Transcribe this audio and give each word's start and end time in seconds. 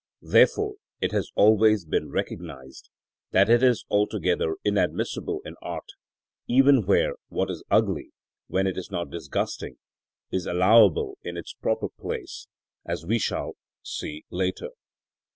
Therefore 0.23 0.77
it 0.99 1.11
has 1.11 1.29
always 1.35 1.85
been 1.85 2.09
recognised 2.09 2.89
that 3.33 3.51
it 3.51 3.61
is 3.61 3.85
altogether 3.87 4.55
inadmissible 4.65 5.41
in 5.45 5.53
art, 5.61 5.89
where 6.47 6.57
even 6.57 6.85
what 7.29 7.51
is 7.51 7.63
ugly, 7.69 8.09
when 8.47 8.65
it 8.65 8.79
is 8.79 8.89
not 8.89 9.11
disgusting, 9.11 9.77
is 10.31 10.47
allowable 10.47 11.19
in 11.21 11.37
its 11.37 11.53
proper 11.53 11.87
place, 11.87 12.47
as 12.83 13.05
we 13.05 13.19
shall 13.19 13.51
see 13.83 14.23
later. 14.31 14.69